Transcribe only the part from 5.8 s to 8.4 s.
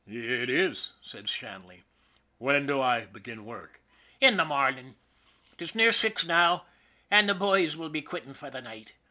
six now, an' the bhoys'll be quittin'